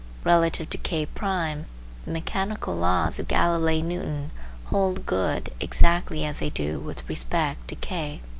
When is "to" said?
0.71-0.79, 7.67-7.75